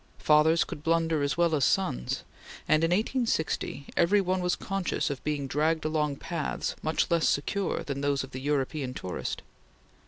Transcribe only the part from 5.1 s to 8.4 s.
of being dragged along paths much less secure than those of